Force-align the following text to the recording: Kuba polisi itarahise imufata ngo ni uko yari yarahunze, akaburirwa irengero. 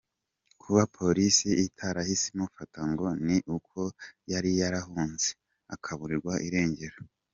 Kuba 0.61 0.81
polisi 0.97 1.49
itarahise 1.65 2.25
imufata 2.33 2.79
ngo 2.91 3.07
ni 3.25 3.37
uko 3.55 3.79
yari 4.31 4.51
yarahunze, 4.61 5.29
akaburirwa 5.75 6.33
irengero. 6.49 6.97